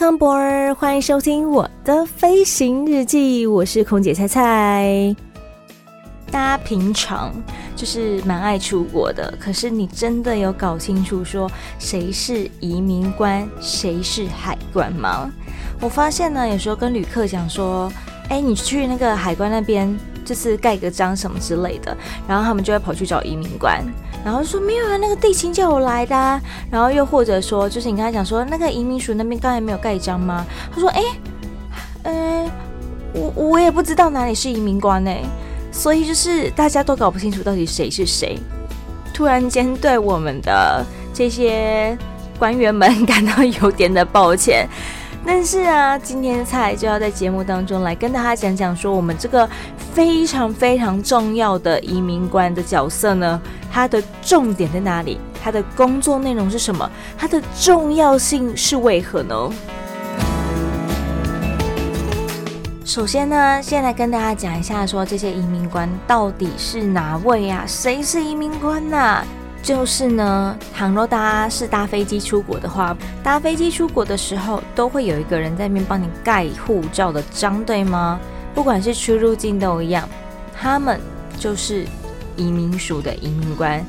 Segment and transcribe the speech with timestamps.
[0.00, 5.14] Welcome board，欢迎收听我的飞行日记，我是空姐菜菜。
[6.30, 7.30] 大家平常
[7.76, 15.30] 就是蛮爱出国的，可是你真的有搞清楚说谁是移民官，谁是海关吗？
[15.82, 17.92] 我发现呢，有时候跟旅客讲说，
[18.30, 19.94] 哎，你去那个海关那边，
[20.24, 21.94] 就是盖个章什么之类的，
[22.26, 23.84] 然后他们就会跑去找移民官。
[24.24, 26.40] 然后说没有啊，那个地勤叫我来的。
[26.70, 30.44] 然后又或者说，就是你跟他讲说那个移民署那边刚才没有盖章吗？
[30.72, 31.02] 他说哎，
[32.02, 32.50] 呃，
[33.14, 35.10] 我我也不知道哪里是移民官呢。
[35.72, 38.38] 所以就是大家都搞不清楚到底谁是谁。
[39.14, 40.84] 突然间对我们的
[41.14, 41.96] 这些
[42.38, 44.68] 官员们感到有点的抱歉。
[45.26, 49.48] 但是啊，今天菜就要在节目当中来跟大家讲讲说，我们这个
[49.92, 53.40] 非常非常重要的移民官的角色呢，
[53.70, 55.20] 它的重点在哪里？
[55.42, 56.90] 它的工作内容是什么？
[57.16, 59.50] 它的重要性是为何呢？
[62.84, 67.64] 首先呢，先来跟大家讲一下，说这些移民官到底是哪位啊？
[67.66, 69.24] 谁是移民官呐、啊？
[69.62, 78.18] 就是呢，倘若大家是搭飞机出国的话，搭飞机出国的时候，都会有一个人在那边帮你盖护照的章，对吗？
[78.54, 80.08] 不管是出入境都一样，
[80.58, 80.98] 他们
[81.38, 81.86] 就是
[82.36, 83.84] 移民署的移民官。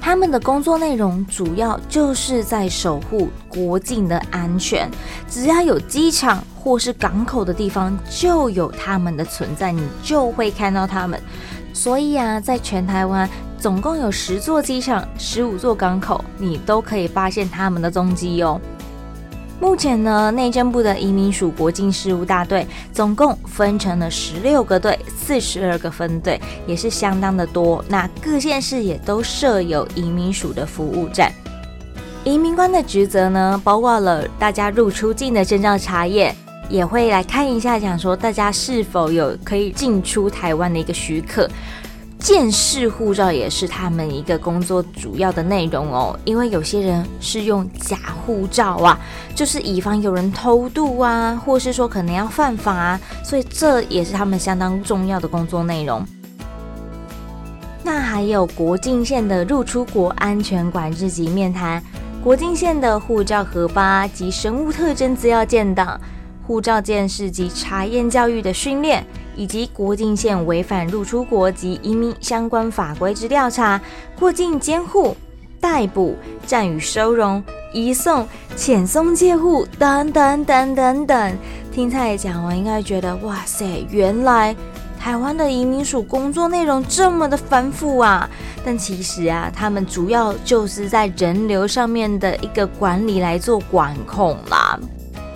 [0.00, 4.88] 他们的工作内容主要就是在守护国境的安全，
[5.28, 11.20] 只要有机场或是港口的地方，就有他们的存在，你就会看到他们。
[11.72, 13.28] 所以啊，在全台湾
[13.58, 18.60] 总共有十座机场、十五座港口，你都可以发现他们的踪迹哦。
[19.58, 27.82] 目前呢，内政部的移民署国境事务大队总共分成了十六个队、四十二个分队，也是相当的多。
[27.88, 31.32] 那各县市也都设有移民署的服务站。
[32.22, 36.36] 移民官的职责呢，包括了大家入出境的证照查验。
[36.68, 41.48] 也会来看一下，讲说大家是否有可以进出台湾的一个许可，
[42.18, 46.18] 鉴识护照也是他们一个工作主要的内容哦。
[46.24, 48.98] 因为有些人是用假护照啊，
[49.34, 56.04] 就是以防有人偷渡啊，或是说可能要犯法啊，所以这也是他们相当重要的工作内容。
[57.84, 61.80] 那还有国境线的入出国安全管制及面谈，
[62.24, 66.00] 国境线的护照核发及生物特征资料建档。
[66.44, 69.04] 护照鉴识及查验教育的训练，
[69.36, 73.80] 以及国境线违反入出国及移民相关法规之调查、
[74.18, 75.16] 过境监护、
[75.60, 76.16] 逮捕、
[76.46, 77.42] 暂予收容、
[77.72, 78.26] 移送、
[78.56, 81.38] 遣送借护等等等等等。
[81.72, 84.56] 听菜讲完，应该觉得哇塞，原来
[84.98, 88.28] 台湾的移民署工作内容这么的繁复啊！
[88.64, 94.78] 但其实啊，他们主要就是在人流上面的一个管理来做管控啦。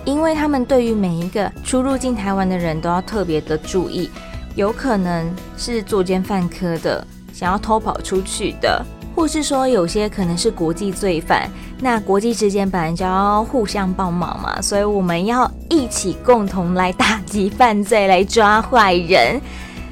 [0.05, 4.09] 因为他们对于每一个出入境台湾的人都要特别的注意，
[4.55, 8.83] 有可能是作奸犯科的，想要偷跑出去的，
[9.15, 11.49] 或是说有些可能是国际罪犯。
[11.79, 19.39] 那国际之间本来就要互相帮忙嘛，所以我们要一起共同来打击犯罪，来抓坏人。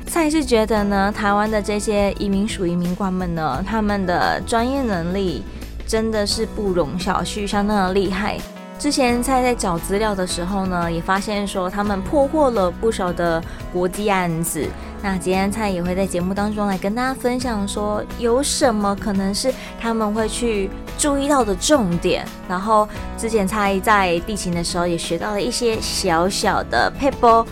[0.05, 5.43] 蔡是觉得呢，台湾的这些移民署移民官们呢，他们的专业能力
[5.87, 8.39] 真的是不容小觑，相当的厉害。
[8.79, 14.65] 之前菜在找资料的时候呢，也发现说他们破获了不少的国际案子。
[15.03, 22.25] 那今天菜也会在节目当中来跟大家分享说，有什么可能是他们会去注意到的重点。
[22.47, 22.87] 然后
[23.17, 27.45] 之前菜在地勤的时候也学到了一些小小的撇步，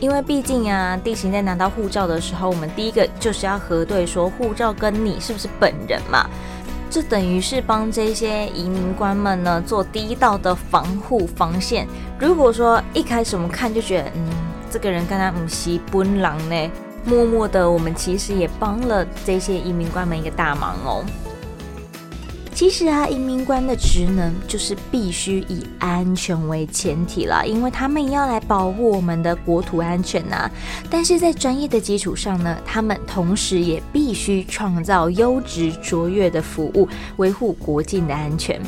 [0.00, 6.26] 因为毕竟啊，地勤在拿到护照的时候，我们第一个就是要核对说护照跟你是不是本人嘛。
[6.92, 11.88] 这等于是帮这些移民官们呢做第一道的防护防线。
[12.18, 14.28] 如果说一开始我们看就觉得，嗯，
[14.70, 16.70] 这个人跟他不是本人呢，
[17.06, 21.02] 默默的我们其实也帮了这些移民官们一个大忙哦。
[22.54, 30.48] 其实啊，移民官的职能就是必须以安全为前提了，因为他们要来保护我们的国土安全呐、
[30.90, 38.60] 但是在专业的基础上呢，他们同时也必须创造优质卓越的服务，维护国境的安全。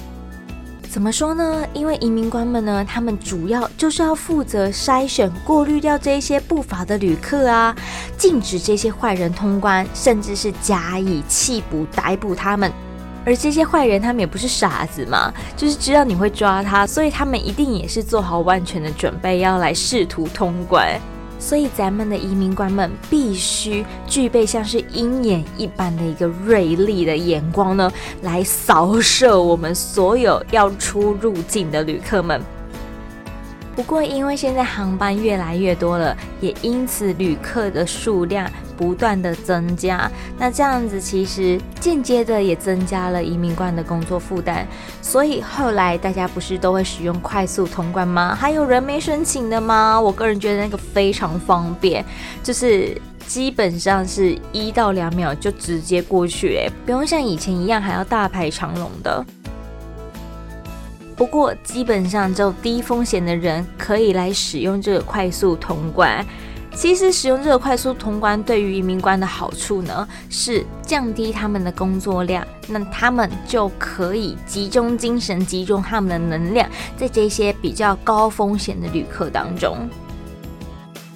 [0.89, 1.65] 怎么说呢？
[1.73, 7.77] 因为移民官们呢，他们主要就是要负责筛选、过滤掉这些不法的旅客啊，
[8.17, 12.73] 禁止这些坏人通关，甚至是加以弃捕、逮捕他们。
[13.25, 21.01] 而这些坏人，他们也不是傻子嘛，就是知道你会抓他，所以他们一定也是做好万全的准备，要来试图通关。
[21.39, 27.93] 所以咱们的移民官们必须具备像是鹰眼一般的一个锐利的眼光呢，
[28.23, 32.41] 来扫射我们所有要出入境的旅客们。
[33.75, 40.09] 不过，因为现在航班越来越多了，也因此旅客的数量不断的增加。
[40.39, 44.67] 那这样子其实间接的也增加了移民官的工作负担。
[45.03, 48.35] 所以后来大家不是都会使用快速通关吗？
[48.35, 50.01] 还有人没申请的吗？
[50.01, 52.05] 我个人觉得那个非常方便，
[52.45, 59.25] 就是基本上是一到两秒就直接过去，哎，不用像以前一样还要大排长龙的。
[61.17, 66.25] 不过，基本上只有低风险的人可以来使用这个快速通关。
[66.75, 79.89] 其实，使用这个快速通关对于移民官的好处呢，是降低他们的工作量，那他们就可以集中精神、集中他们的能量在这些比较高风险的旅客当中。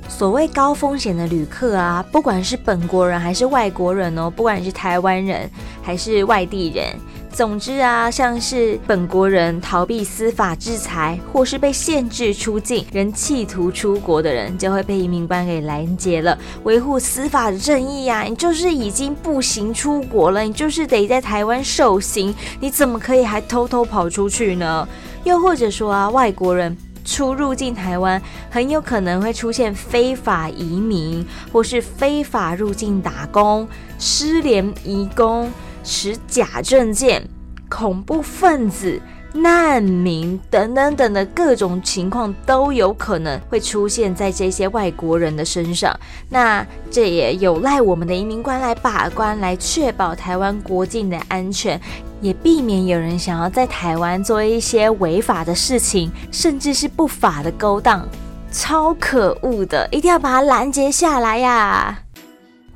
[0.09, 5.51] 所谓高风险的旅客啊，不管是本国人还是外国人哦，不管是台湾人
[5.83, 6.97] 还是外地人。
[7.39, 16.37] 总之啊，像是本国人逃避司法制裁，或是被限制出境，仍企图出国的人，就会被移民官给拦截了。
[16.65, 24.89] 维护司法的正义呀，你就是已经不行出国了，你就是得在台湾受刑，你怎么可以还偷偷跑出去呢？
[25.23, 28.21] 又或者说啊，外国人出入境台湾，
[28.51, 35.49] 很有可能会出现非法移民，或是非法入境打工、失联移工。
[35.89, 37.27] 持假证件、
[37.71, 39.01] 恐怖分子、
[39.33, 45.99] 难民等等等的各种情况都有可能会出现在这些外国人的身上。
[46.29, 51.81] 那这也有赖我们的移民官来把关，来确保台湾国境的安全，
[52.21, 58.07] 也避免有人想要在台湾做一些违法的事情，甚至是不法的勾当，
[58.53, 62.03] 超可恶的，一定要把它拦截下来呀！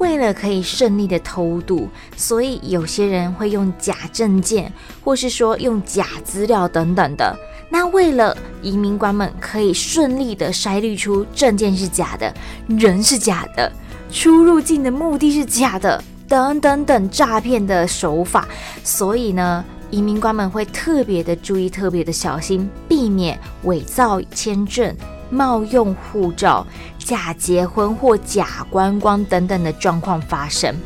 [0.03, 4.71] 为了可以顺利的偷渡，所以有些人会用假证件，
[5.01, 7.39] 或是说用假资料等等的。
[7.71, 12.35] 那为了移民官们可以顺利的筛滤出证件是假的，
[12.67, 13.71] 人是假的，
[14.11, 18.49] 出入境的目的是假的，等等等诈骗的手法，
[18.83, 24.93] 所以呢，移民官们会特别的注意，特别的小心，避免伪造签证。
[25.33, 26.67] 冒用护照、
[26.99, 30.77] 假结婚或假观光等等的状况发生，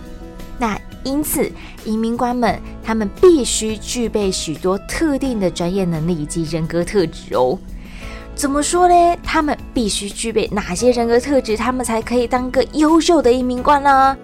[0.56, 1.50] 那因此
[1.84, 7.58] 移民官们他们必须具备许多特定的专业能力以及人格特质哦。
[8.36, 9.18] 怎么说呢？
[9.24, 14.16] 他们必须具备哪些人格特质，他们才可以当个优秀的移民官呢？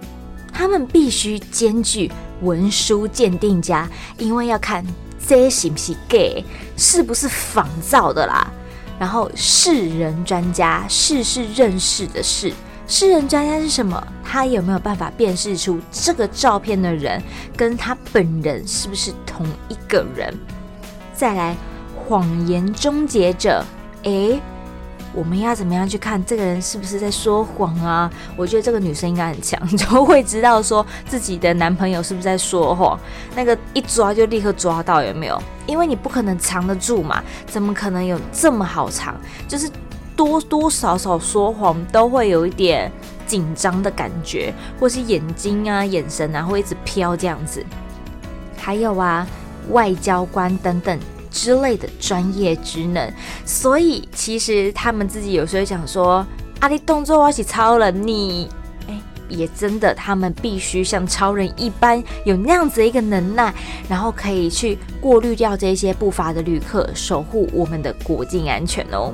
[0.53, 3.89] 他们必须兼具文书鉴定家，
[4.19, 4.85] 因为要看
[5.27, 6.45] 这是不是 gay，，
[6.77, 8.53] 是不是仿造的啦。
[9.03, 12.53] 然后世人专家，识是认识的识，
[12.87, 14.01] 识人专家是什么？
[14.23, 17.21] 他有没有办法辨识出这个照片的人
[17.57, 20.33] 跟他本人是不是同一个人？
[21.13, 21.57] 再来，
[21.97, 23.65] 谎言终结者，
[24.05, 24.41] 诶。
[25.15, 28.11] 我们要怎么样去看这个人是不是在说谎啊？
[28.37, 32.99] 我觉得这个女生应该很强，就会知道说自己的男朋友是不是在说谎。
[33.37, 35.43] 那个一抓就立刻抓到，有没有？
[35.67, 39.15] 因为你不可能藏得住嘛，怎么可能有这么好藏？
[39.47, 39.71] 就是
[40.17, 42.91] 多多少少说谎都会有一点
[43.27, 47.65] 紧张的感觉，或是眼睛啊、眼神啊会一直飘这样子。
[48.57, 49.27] 还有啊，
[49.71, 50.99] 外交官等等。
[51.33, 53.13] 之类的专业职能，
[53.45, 56.25] 所以其实他们自己有时候想说
[56.61, 58.49] ：“阿力动作我是超人，你
[58.87, 63.53] 哎，也真的，他们必须像超人一般有那样子一个能耐，
[63.89, 69.13] 然后可以去过滤掉这些不法的旅客，守护我们的国境安全哦。”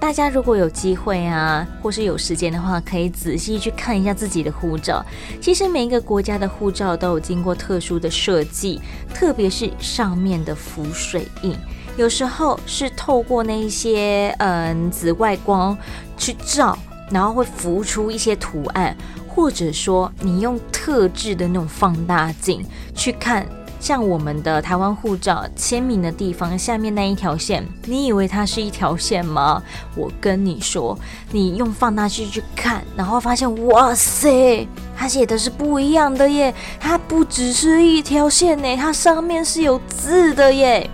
[0.00, 5.04] 大家如果有机会啊，或是有时间的话，可以仔细去看一下自己的护照。
[5.40, 8.80] 其实每一个国家的护照都有经过特殊的设计，
[9.12, 11.54] 特别是上面的浮水印，
[11.96, 15.76] 有时候是透过那些嗯紫外光
[16.16, 16.78] 去照，
[17.10, 22.64] 然后会浮出一些图案，或者说你用特制的那种放大镜
[22.94, 23.44] 去看
[23.80, 29.62] 像我们的台湾护照签名的地方下面那一条线，你以为它是一条线吗？
[29.94, 30.98] 我跟你说，
[31.30, 34.66] 你用放大镜去看，然后发现，哇塞，
[34.96, 36.52] 它写的是不一样的耶！
[36.80, 40.90] 它不只是一条线呢，它上面是有字的耶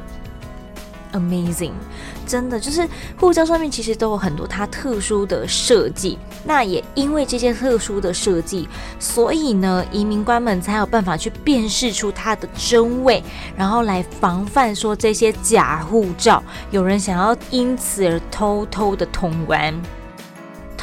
[1.12, 1.72] ，Amazing。
[2.26, 2.88] 真的就是
[3.18, 13.22] 护照上面其实都有很多它特殊的设计，那也因为这些特殊的设计，所以呢，移民官们才有办法去辨识出它的真伪，
[13.56, 19.74] 然后来防范说这些假护照有人想要因此而偷偷的通关。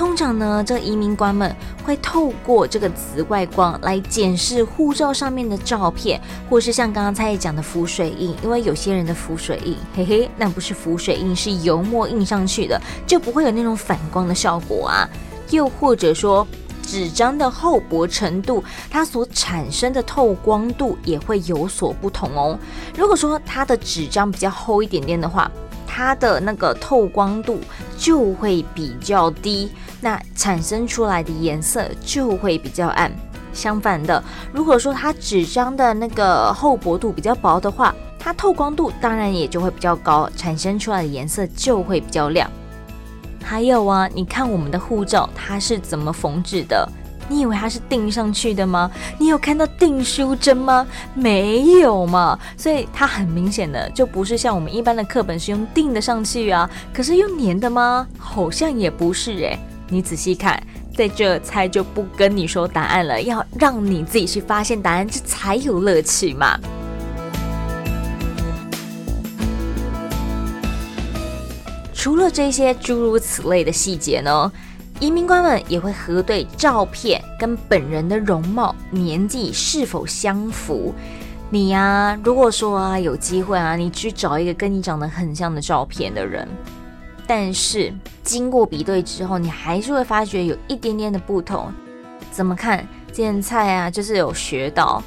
[0.02, 1.56] 通常呢，这移民官们
[1.86, 15.08] 会透过这个紫外光来检视护照上面的照片，或是像刚刚蔡讲的浮水印，因为有些人的浮水印，嘿嘿，那不是浮水印，是油墨印上去的，就不会有那种反光的效果啊。
[15.52, 16.48] 又或者说，
[16.82, 22.58] 纸张的厚薄程度，它所产生的透光度也会有所不同哦。
[22.98, 25.52] 如果说它的纸张比较厚一点点的话，
[25.94, 27.60] 它的那个透光度
[27.98, 29.70] 就会比较低。
[30.00, 33.12] 那产生出来的颜色就会比较暗。
[33.52, 42.50] 相反的，如果说它纸张的那个厚薄度比较薄的话，它透光度当然也就会比较高，产生出来的颜色就会比较亮。
[43.44, 46.90] 还有啊，你看我们的护照它是怎么缝制的？
[47.32, 48.92] 你以为它是钉上去的吗？
[49.18, 50.86] 你有看到订书针吗？
[51.14, 52.38] 没有嘛。
[52.58, 58.06] 所以它很明显的就不是像我们一般的课本是用钉的上去啊，可是用粘的吗？
[58.18, 59.58] 好像也不是诶、
[59.88, 60.62] 你仔细看，
[60.94, 66.60] 在这猜就不跟你说答案了，要让你自己去发现答案，这才有乐趣嘛。
[71.94, 74.52] 除了这些诸如此类的细节呢，
[75.02, 80.94] 移民官们也会核对照片跟本人的容貌、年纪是否相符。
[81.50, 86.48] 你呀、啊，如果说啊有机会啊，你去找一个跟你长得很像的照片的人。
[87.26, 87.92] 但是
[88.22, 91.74] 经过比对之后，你还是会发觉有一点点的不同。
[92.30, 92.88] 怎么看？
[93.12, 95.02] 今天菜啊，就是有学到。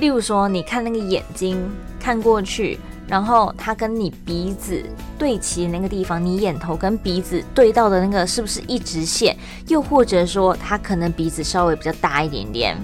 [0.00, 1.56] 例如说，你看那个眼睛
[2.00, 4.82] 看过去，然后它跟你鼻子
[5.18, 9.36] 对齐的那个地方，你眼头跟鼻子对到的那个是不是一直线？
[9.68, 12.76] 又或者说，它可能鼻子稍微比较大一点点，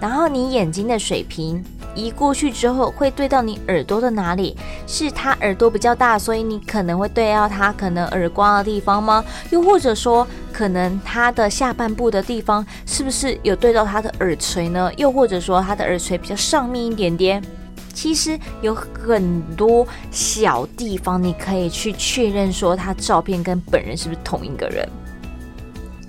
[0.00, 1.64] 然后你眼睛的水平。
[1.96, 4.54] 移过去之后会对到你耳朵的哪里？
[4.86, 9.24] 是他耳朵比较大，所以你可能会对到他可能耳光的地方吗？
[9.48, 14.92] 又或者说，可能他的下半部的地方是不是有对到他的耳垂呢？
[14.98, 17.42] 又或者说他的耳垂比较上面一点点？
[17.96, 24.86] 其实有很多小地方你可以去确认说他照片跟本人是不是同一个人。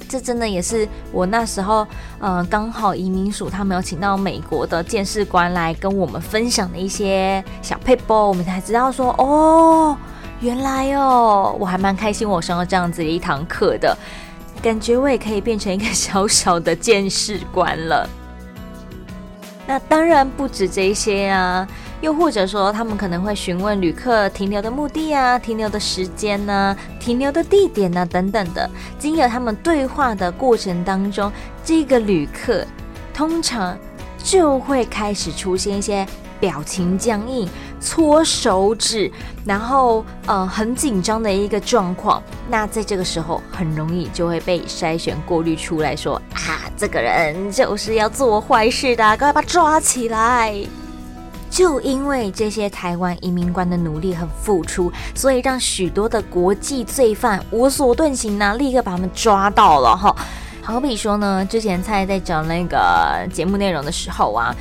[0.10, 1.88] 这真的也是我那时候，
[2.20, 9.98] 呃，刚好移民署他们有请到美国的鉴识官来跟我们分享的一些小撇步，我们才知道说，哦，
[10.42, 13.98] 原来哦，我还蛮开心，我上了这样子的一堂课的，
[14.62, 18.10] 感觉我也可以变成一个小小的鉴识官了。
[19.68, 21.68] 那当然不止这些啊。
[22.00, 28.70] 又或者说，他们可能会询问旅客停留的目的啊、停留的时间呢、啊、停留的地点呢、啊、等等的。
[29.00, 31.32] 经由他们对话的过程当中，
[31.66, 32.64] 这个旅客
[33.16, 33.76] 通常
[34.20, 36.06] 就会开始出现一些
[36.40, 39.12] 表情僵硬、搓手指，
[39.46, 42.22] 然后呃很紧张的一个状况。
[42.50, 50.56] 那在这个时候，很容易就会被筛选过滤出来说啊，这个人就是要做坏事的，赶快把他抓起来。
[51.50, 60.14] 就因为这些台湾移民官的努力和付出，所以让许多的国际罪犯无所遁形呢，立刻把他们抓到了哈。
[60.62, 64.54] 好比说呢，之前蔡在讲那个节目内容的时候啊，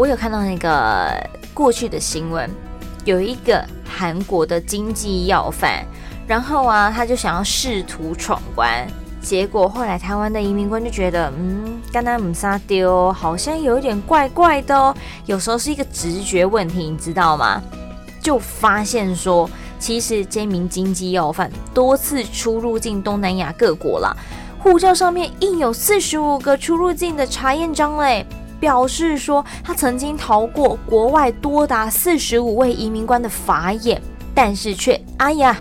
[0.00, 1.12] 我有看到那个
[1.52, 2.48] 过去的新闻，
[3.04, 5.84] 有一个韩国的经济要犯，
[6.26, 8.88] 然后啊，他就想要试图闯关。
[9.20, 14.96] 结果后来台湾的移民官就觉得，嗯，刚刚姆沙丢好像有一点怪怪的哦。
[15.26, 17.62] 有时候是一个直觉问题，你知道吗？
[18.22, 24.16] 就发现说，其实这名经济要犯多次出入境东南亚各国啦，
[24.60, 28.24] 护照上面印有四十五个出入境的查验章嘞，
[28.60, 34.00] 表示说他曾经逃过国外多达四十五位移民官的法眼，
[34.34, 35.58] 但是却哎呀，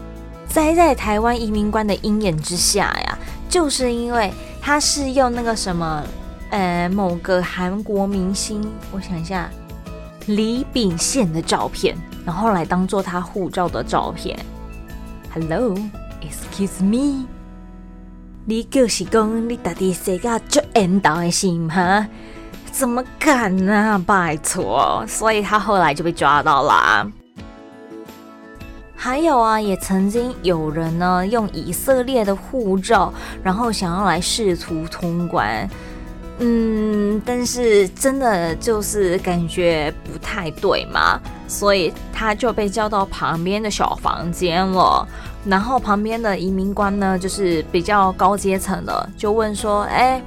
[0.48, 3.18] 栽在台湾移民官的鹰眼之下呀。
[3.48, 6.04] 就是因为他是用那个什么，
[6.52, 9.50] 呃，某个韩国明星，我想一下，
[10.28, 14.38] 李秉宪的照片，然后来当做他护照的照片。
[15.34, 17.26] Hello，excuse me，
[18.46, 22.08] 你就是讲你到底谁个做引导的是吗？
[22.80, 24.02] 怎么敢呢？
[24.08, 27.06] 拜托，所以他后来就被抓到了。
[28.96, 35.70] 还有啊，也曾经有人呢用以色列的护照，然后想要来试图通关。
[36.38, 41.20] 嗯，但是真的就是感觉不太对嘛，
[41.50, 45.06] 所以他就被叫到旁边的小房间了。
[45.44, 50.24] 然后旁边的移民官呢，就是比较高阶层的，就问说：“哎，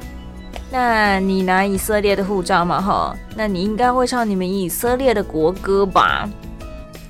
[0.72, 2.80] 那你拿以色列的护照嘛？
[2.80, 6.26] 哈，那你应该会唱你们以色列的国歌吧？”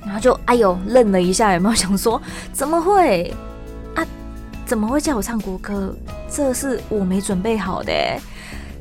[0.05, 2.21] 然后就哎呦愣了一下，有没有想说
[2.53, 3.33] 怎么会
[3.95, 4.05] 啊？
[4.67, 5.95] 怎么会叫我唱国歌？
[6.29, 7.93] 这是我没准备好的。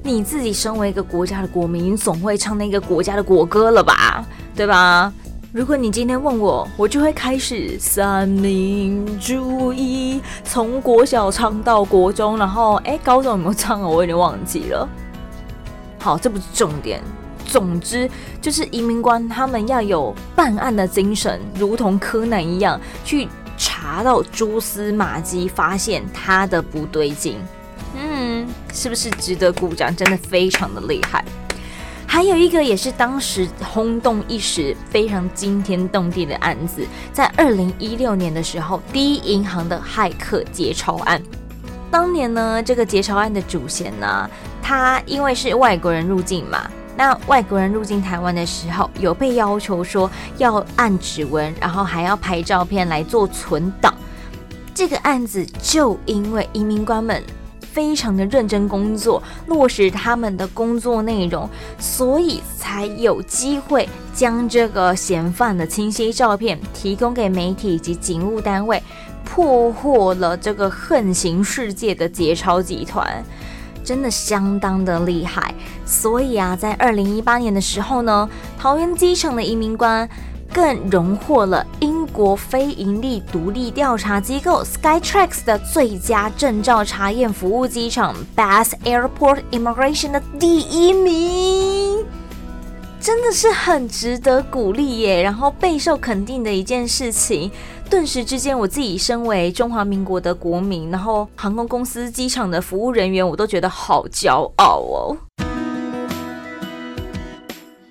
[0.02, 4.26] 你自己身为一个国家的国民，总会唱那个国家的国歌了吧？
[4.56, 5.14] 对吧？
[5.54, 13.86] 如果你今天问我，我就会开始三民主义，从国小唱到国中，然后哎，高中有没有唱啊？
[13.86, 14.88] 我有点忘记了。
[16.00, 17.04] 好，这不是重点。
[17.46, 18.10] 总之，
[18.42, 23.28] 就是移民官他们要有办案的精神，如同柯南一样，去
[23.58, 27.38] 查到蛛丝马迹，发现他的不对劲。
[27.98, 29.94] 嗯，是不是值得鼓掌？
[29.94, 31.26] 真的非常的厉害。
[32.12, 41.24] 还有一个也是当时轰动一时、非常惊天动地的案子，在二零一六年的时候，第一银行的骇客劫钞案。
[41.90, 44.30] 当年呢，这个劫钞案的主嫌呢，
[44.62, 53.96] 他因为是外国人入境嘛，那外国人入境台湾的时候，有被要求说要按指纹，然后还要拍照片来做存档。
[54.74, 57.24] 这个案子就因为移民官们。
[57.72, 61.50] 非常的认真工作，落实他们的工作内容，
[61.80, 68.82] 所以才有机会将这个嫌犯的清晰照片提供给媒体以及警务单位，
[69.24, 73.24] 破获了这个横行世界的劫钞集团，
[73.84, 75.54] 真的相当的厉害。
[75.86, 80.10] 所以啊，在二零一八年的时候呢，桃园机场的移民官。
[80.54, 92.06] 更荣获了英国非盈利独立调查机构 Skytrax 的最佳证照查验服务机场 Best Airport Immigration 的第一名，
[93.00, 95.22] 真的是很值得鼓励耶！
[95.22, 97.50] 然后备受肯定的一件事情，
[97.90, 105.18] 顿时之间，我自己身为中华民国的国民，然后航空公司机场的服务人员，我都觉得好骄傲哦。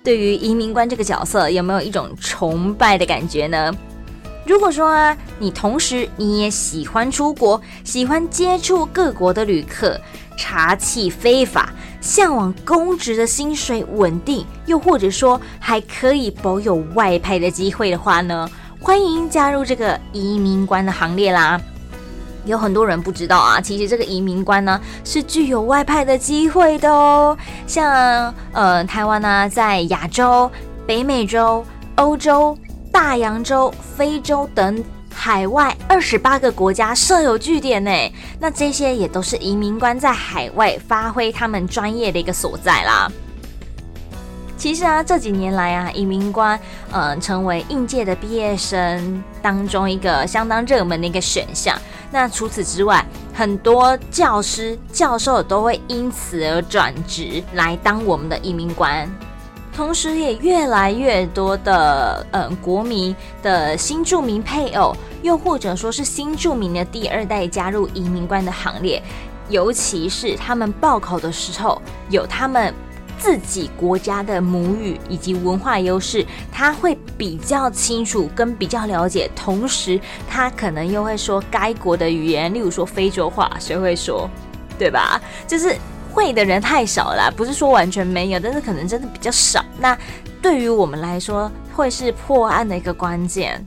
[0.03, 3.71] 对于移民官这个角色，有没有一种崇拜的感觉呢？
[4.45, 9.99] 如果说啊，你同时你也喜欢出国，喜欢接触各国的旅客，
[10.35, 21.61] 查气非法，向往公职的薪水稳定，又或者说还可以保有外派的机会的话呢，欢迎加入这个移民官的行列啦！
[22.45, 27.37] 有很多人不知道啊，其实这个移民官呢是具有外派的机会的哦。
[27.67, 30.49] 像呃台湾呢，在亚洲、
[30.85, 32.57] 北美洲、欧洲、
[32.91, 37.91] 大洋洲、非洲等海外二十八个国家设有据点呢。
[38.39, 43.11] 那这些也都是移民官在海外发挥他们专业的一个所在啦。
[44.61, 46.57] 其实啊，这几年来啊，移民官
[46.91, 51.75] 嗯、成为应届的毕业生当中一个相当热门的一个选项。
[52.11, 59.11] 那除此之外，很多教师、教授都会因此而转职来当我们的移民官，
[59.75, 69.01] 同时也越来越多的嗯国民的新住民配偶，又或者说是新住民的第二代加入移民官的行列，
[69.49, 72.71] 尤其是他们报考的时候有他们。
[73.21, 84.27] 自己国家的母语以及文化优势，他会比较清楚跟比较了解，同时他可能又会说该国的语言，例如说非洲话，谁会说？
[84.79, 85.21] 对吧？
[85.47, 85.75] 就是
[86.11, 89.63] 会的人太少了，不是说完全没有，但是可能真的比较少。
[89.77, 89.95] 那
[90.41, 93.63] 对于我们来说，会是破案的一个关键，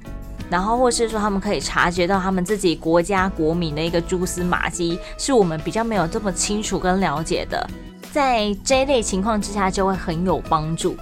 [0.50, 7.64] 然后或是说他们可以察觉到他们自己国家国民的一个蛛丝马迹，是我们比较没有这么清楚跟了解的。
[8.14, 10.96] 在这类情况之下，就会很有帮助。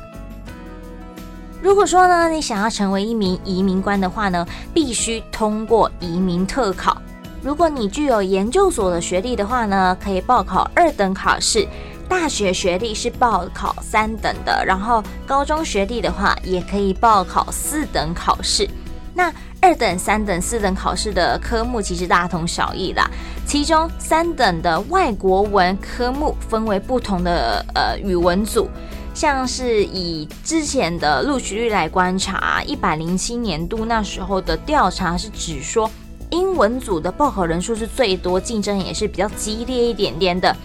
[1.60, 6.96] 如果说呢，你想要成为一名移民官的话呢，必须通过移民特考。
[7.42, 11.68] 如果你具有研究所的学历的话呢，可以报考二等考试；
[12.08, 18.66] 大学学历是报考三等的，然后高中学历的话，也可以报考四等考试。
[19.12, 23.06] 那二等、三等、四等考试的科目其实大同小异啦。
[23.52, 28.66] 其中三等的外国文科目分为不同的呃语文组，
[29.12, 35.90] 像是以之前的录取率来观察，一百零七年度那时候的调查是指说，
[36.30, 40.56] 英文组的报考人数是最多，竞争也是比较激烈一点点的。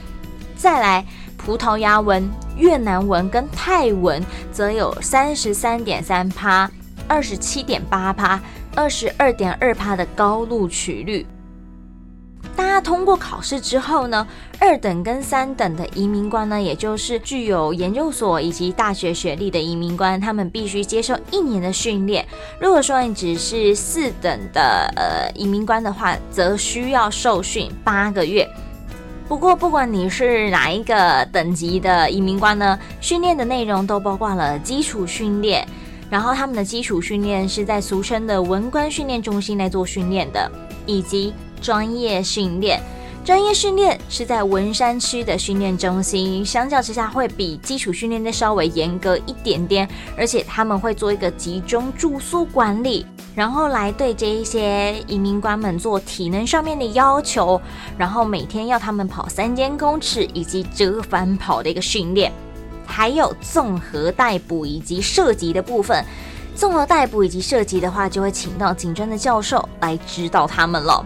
[0.56, 4.24] 再来，葡萄牙文、越南文跟泰文
[4.54, 6.72] 则有三十三点三趴、
[7.06, 8.40] 二十七点八趴、
[8.74, 11.28] 二十二点二趴的高录取率。
[12.58, 14.28] 大家通过考试之后呢，
[14.60, 22.26] 二等跟三等的移民官呢，也就是具有研究所以及大学学历的移民官，他们必须接受一年的训练。
[22.60, 28.50] 如果说你只是四等的呃移民官的话，则需要受训八个月。
[29.28, 35.64] 不过，不管你是哪一个等级的移民官呢，训练的内容都包括了基础训练，
[36.10, 40.52] 然后他们的基础训练是在俗称的文官训练中心来做训练的，
[40.88, 42.82] 以及专业训练，
[43.26, 57.60] 专业训练是在文山区的训练中心，相较之下会比基础训练的稍微严格一点点，而且他们会做一个集中住宿管理，然后来对这一些移民官们做体能上面的要求，
[57.98, 62.32] 然后每天要他们跑三千公尺以及折返跑的一个训练，
[62.86, 66.04] 还有综合逮捕以及射击的部分。
[66.56, 71.06] 综合逮捕以及射击的话，就会请到警专的教授来指导他们了。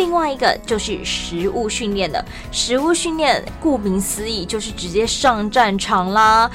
[0.00, 6.50] 另外一个就是实物训练的，实物训练顾名思义就是直接上战场啦。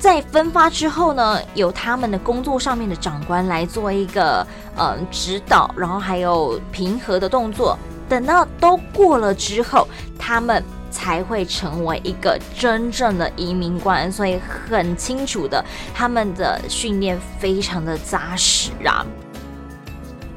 [0.00, 4.44] 在分发之后呢，由他们的工作上面的长官来做一个
[4.76, 7.78] 嗯指导，然后还有平和的动作。
[8.08, 9.86] 等到都过了之后，
[10.18, 14.10] 他们才会成为一个真正的移民官。
[14.10, 19.06] 所以很清楚的，他们的训练非常的扎实啊。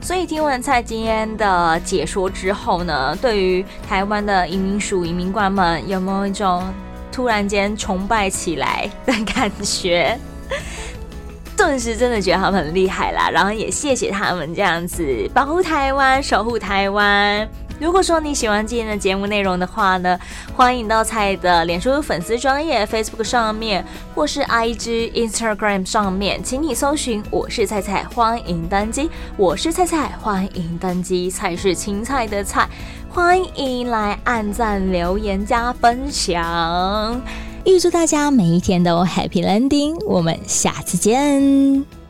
[0.02, 6.64] 所以听完蔡今天的解说之后呢，对于台湾的移民署移民官们，有没有一种
[7.12, 10.18] 突然间崇拜起来的感觉？
[11.56, 17.48] 顿时真的觉得他们很厉害啦，然后也谢谢他们这样子保护台湾、守护台湾。
[17.82, 20.18] 如果说你喜欢今天的节目内容的话呢，
[20.56, 29.10] 欢迎到蔡的脸书粉丝专页 Facebook 上面，或是 IG Instagram 上面，请你搜寻我是蔡蔡，欢迎登机。
[29.36, 31.32] 我是蔡蔡，欢迎登机。
[31.32, 32.70] 蔡是青菜的菜，
[33.10, 37.20] 欢迎来按赞、留言、加分享。
[37.66, 42.01] 预祝大家每一天都 Happy Landing，我们下次见。